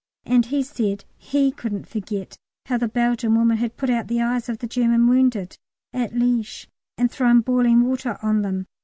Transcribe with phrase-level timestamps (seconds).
[0.25, 4.49] And he said he couldn't forget how the Belgian women had put out the eyes
[4.49, 5.59] of the German wounded
[5.93, 6.65] at Liège
[6.97, 8.65] and thrown boiling water on them.